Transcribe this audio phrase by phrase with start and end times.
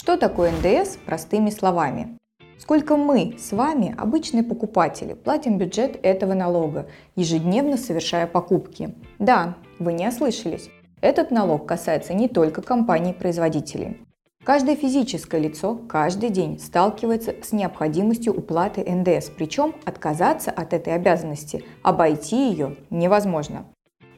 [0.00, 2.18] Что такое НДС простыми словами?
[2.56, 6.86] Сколько мы с вами, обычные покупатели, платим бюджет этого налога,
[7.16, 8.94] ежедневно совершая покупки?
[9.18, 10.70] Да, вы не ослышались.
[11.00, 14.00] Этот налог касается не только компаний-производителей.
[14.44, 21.64] Каждое физическое лицо каждый день сталкивается с необходимостью уплаты НДС, причем отказаться от этой обязанности,
[21.82, 23.66] обойти ее невозможно.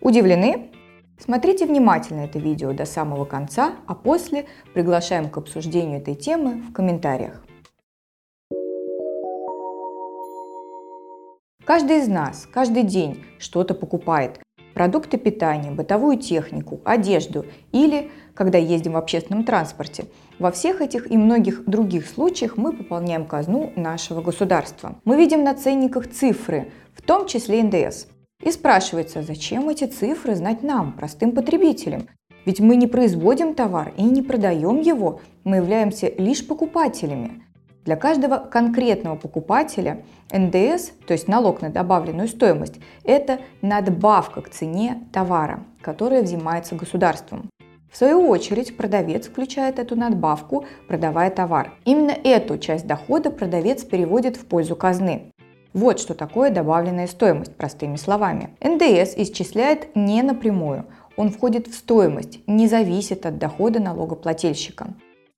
[0.02, 0.72] Удивлены?
[1.20, 6.72] Смотрите внимательно это видео до самого конца, а после приглашаем к обсуждению этой темы в
[6.72, 7.44] комментариях.
[11.64, 14.40] Каждый из нас каждый день что-то покупает.
[14.72, 20.06] Продукты питания, бытовую технику, одежду или когда ездим в общественном транспорте.
[20.38, 24.96] Во всех этих и многих других случаях мы пополняем казну нашего государства.
[25.04, 28.06] Мы видим на ценниках цифры, в том числе НДС.
[28.40, 32.08] И спрашивается, зачем эти цифры знать нам, простым потребителям?
[32.46, 37.42] Ведь мы не производим товар и не продаем его, мы являемся лишь покупателями.
[37.84, 45.02] Для каждого конкретного покупателя НДС, то есть налог на добавленную стоимость, это надбавка к цене
[45.12, 47.50] товара, которая взимается государством.
[47.90, 51.72] В свою очередь продавец включает эту надбавку, продавая товар.
[51.84, 55.29] Именно эту часть дохода продавец переводит в пользу казны.
[55.72, 58.50] Вот что такое добавленная стоимость, простыми словами.
[58.60, 64.88] НДС исчисляет не напрямую, он входит в стоимость, не зависит от дохода налогоплательщика.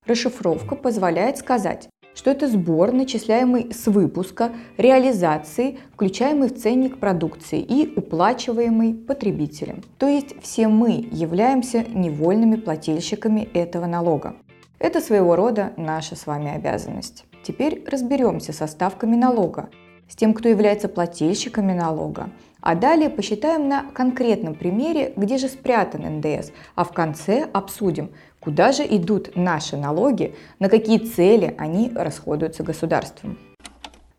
[0.07, 7.93] Расшифровка позволяет сказать, что это сбор, начисляемый с выпуска, реализации, включаемый в ценник продукции и
[7.95, 9.83] уплачиваемый потребителем.
[9.97, 14.35] То есть все мы являемся невольными плательщиками этого налога.
[14.79, 17.25] Это своего рода наша с вами обязанность.
[17.43, 19.69] Теперь разберемся со ставками налога
[20.07, 22.29] с тем, кто является плательщиками налога.
[22.61, 28.71] А далее посчитаем на конкретном примере, где же спрятан НДС, а в конце обсудим, куда
[28.71, 33.37] же идут наши налоги, на какие цели они расходуются государством.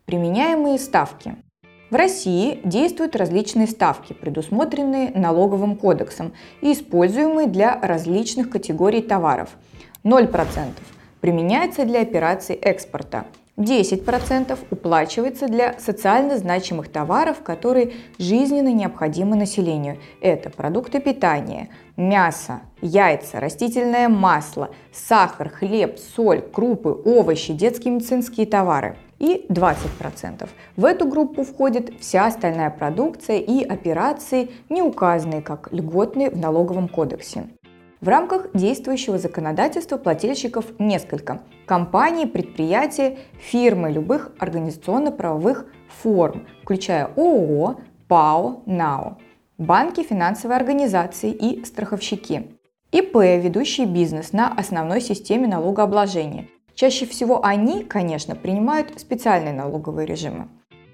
[0.05, 1.35] Применяемые ставки.
[1.89, 9.55] В России действуют различные ставки, предусмотренные налоговым кодексом и используемые для различных категорий товаров.
[10.03, 10.71] 0%
[11.21, 13.25] применяется для операций экспорта,
[13.57, 19.97] 10% уплачивается для социально значимых товаров, которые жизненно необходимы населению.
[20.21, 28.97] Это продукты питания, мясо, яйца, растительное масло, сахар, хлеб, соль, крупы, овощи, детские медицинские товары.
[29.17, 30.49] И 20%.
[30.75, 36.89] В эту группу входит вся остальная продукция и операции, не указанные как льготные в налоговом
[36.89, 37.47] кодексе.
[38.05, 41.41] В рамках действующего законодательства плательщиков несколько.
[41.65, 45.65] Компании, предприятия, фирмы любых организационно-правовых
[46.03, 49.17] форм, включая ООО, ПАО, НАО,
[49.57, 52.51] банки, финансовые организации и страховщики.
[52.91, 56.47] ИП, ведущий бизнес на основной системе налогообложения.
[56.75, 60.49] Чаще всего они, конечно, принимают специальные налоговые режимы.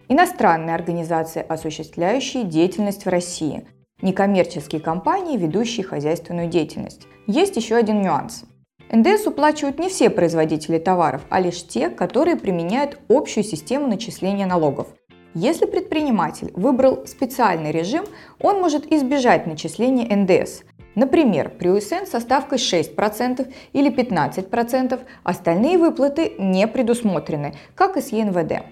[0.07, 3.67] Иностранные организации, осуществляющие деятельность в России–
[4.01, 7.07] некоммерческие компании, ведущие хозяйственную деятельность.
[7.27, 8.43] Есть еще один нюанс.
[8.91, 14.87] НДС уплачивают не все производители товаров, а лишь те, которые применяют общую систему начисления налогов.
[15.33, 18.03] Если предприниматель выбрал специальный режим,
[18.41, 20.63] он может избежать начисления НДС.
[20.95, 28.11] Например, при УСН со ставкой 6% или 15%, остальные выплаты не предусмотрены, как и с
[28.11, 28.65] ЕНВД.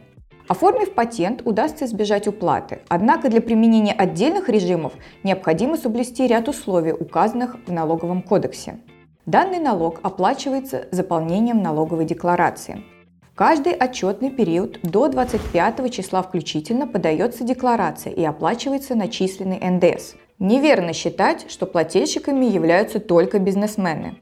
[0.50, 2.80] Оформив патент, удастся избежать уплаты.
[2.88, 4.94] Однако для применения отдельных режимов
[5.24, 8.80] необходимо соблюсти ряд условий, указанных в налоговом кодексе.
[9.28, 12.84] Данный налог оплачивается заполнением налоговой декларации.
[13.32, 20.16] В каждый отчетный период до 25 числа включительно подается декларация и оплачивается начисленный НДС.
[20.40, 24.16] Неверно считать, что плательщиками являются только бизнесмены,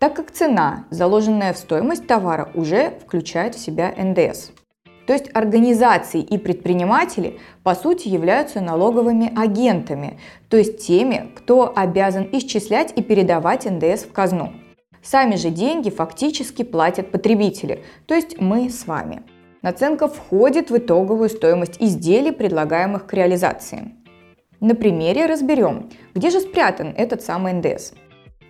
[0.00, 4.50] так как цена, заложенная в стоимость товара, уже включает в себя НДС.
[5.08, 10.20] То есть организации и предприниматели по сути являются налоговыми агентами,
[10.50, 14.52] то есть теми, кто обязан исчислять и передавать НДС в казну.
[15.02, 19.22] Сами же деньги фактически платят потребители, то есть мы с вами.
[19.62, 23.94] Наценка входит в итоговую стоимость изделий, предлагаемых к реализации.
[24.60, 27.94] На примере разберем, где же спрятан этот самый НДС.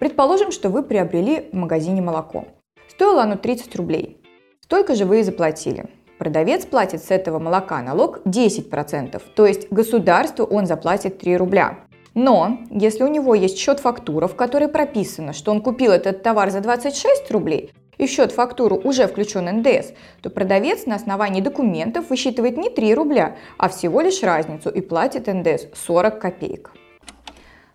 [0.00, 2.46] Предположим, что вы приобрели в магазине молоко.
[2.88, 4.20] Стоило оно 30 рублей.
[4.60, 5.86] Столько же вы и заплатили.
[6.18, 11.78] Продавец платит с этого молока налог 10%, то есть государству он заплатит 3 рубля.
[12.14, 16.60] Но если у него есть счет-фактура, в которой прописано, что он купил этот товар за
[16.60, 22.56] 26 рублей, и в счет фактуру уже включен НДС, то продавец на основании документов высчитывает
[22.56, 26.72] не 3 рубля, а всего лишь разницу и платит НДС 40 копеек.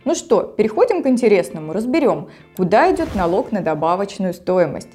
[0.04, 4.90] Ну что, переходим к интересному, разберем, куда идет налог на добавочную стоимость.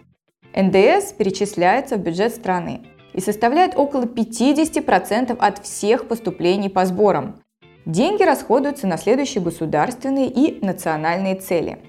[0.54, 2.82] НДС перечисляется в бюджет страны
[3.18, 7.42] и составляет около 50% от всех поступлений по сборам.
[7.84, 11.80] Деньги расходуются на следующие государственные и национальные цели.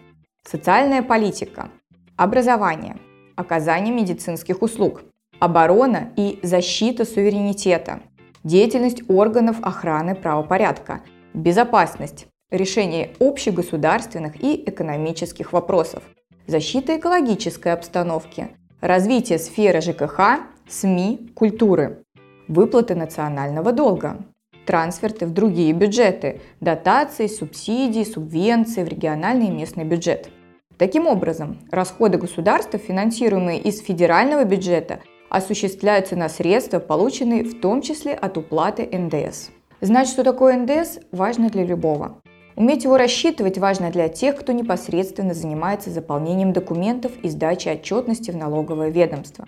[0.44, 1.70] Социальная политика,
[2.16, 2.98] образование,
[3.36, 5.04] оказание медицинских услуг,
[5.38, 8.00] оборона и защита суверенитета,
[8.44, 11.02] деятельность органов охраны правопорядка,
[11.36, 16.02] безопасность, решение общегосударственных и экономических вопросов,
[16.48, 18.50] защита экологической обстановки,
[18.82, 22.04] развитие сферы ЖКХ, СМИ, культуры,
[22.48, 24.20] выплаты национального долга,
[24.68, 30.30] трансферты в другие бюджеты, дотации, субсидии, субвенции в региональный и местный бюджет.
[30.78, 35.00] Таким образом, расходы государства, финансируемые из федерального бюджета,
[35.30, 39.50] осуществляются на средства, полученные в том числе от уплаты НДС.
[39.82, 42.22] Знать, что такое НДС, важно для любого.
[42.56, 48.38] Уметь его рассчитывать важно для тех, кто непосредственно занимается заполнением документов и сдачей отчетности в
[48.38, 49.48] налоговое ведомство.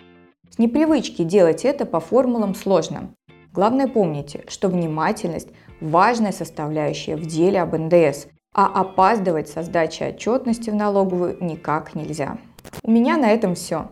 [0.62, 3.16] Непривычки делать это по формулам сложно.
[3.52, 5.48] Главное помните, что внимательность–
[5.80, 12.38] важная составляющая в деле об НДС, а опаздывать со сдачей отчетности в налоговую никак нельзя.
[12.84, 13.90] У меня на этом все.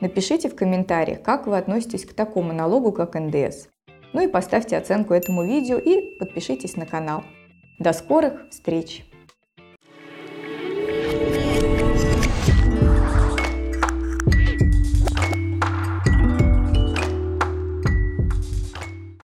[0.00, 3.66] Напишите в комментариях, как вы относитесь к такому налогу, как НДС.
[4.12, 7.24] Ну и поставьте оценку этому видео и подпишитесь на канал.
[7.80, 9.04] До скорых встреч!